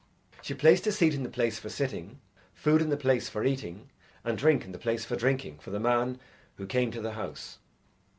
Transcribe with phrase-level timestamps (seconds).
[0.41, 2.21] She placed a seat in the place for sitting,
[2.55, 3.91] food in the place for eating,
[4.23, 6.19] and drink in the place for drinking for the man
[6.55, 7.59] who came to the house.